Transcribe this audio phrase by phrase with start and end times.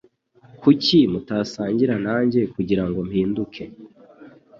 [0.61, 3.63] Kuki mutasangira nanjye kugirango mpinduke